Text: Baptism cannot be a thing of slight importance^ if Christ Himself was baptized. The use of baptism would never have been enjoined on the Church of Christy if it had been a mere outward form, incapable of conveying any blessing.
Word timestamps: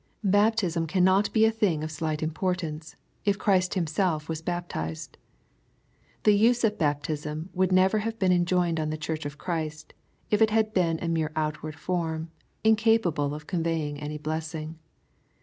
Baptism 0.23 0.87
cannot 0.87 1.31
be 1.31 1.45
a 1.45 1.51
thing 1.51 1.83
of 1.83 1.91
slight 1.91 2.21
importance^ 2.21 2.95
if 3.23 3.37
Christ 3.37 3.75
Himself 3.75 4.27
was 4.27 4.41
baptized. 4.41 5.15
The 6.23 6.35
use 6.35 6.63
of 6.63 6.79
baptism 6.79 7.51
would 7.53 7.71
never 7.71 7.99
have 7.99 8.17
been 8.17 8.31
enjoined 8.31 8.79
on 8.79 8.89
the 8.89 8.97
Church 8.97 9.27
of 9.27 9.37
Christy 9.37 9.93
if 10.31 10.41
it 10.41 10.49
had 10.49 10.73
been 10.73 10.97
a 11.03 11.07
mere 11.07 11.31
outward 11.35 11.75
form, 11.75 12.31
incapable 12.63 13.35
of 13.35 13.45
conveying 13.45 13.99
any 13.99 14.17
blessing. 14.17 14.79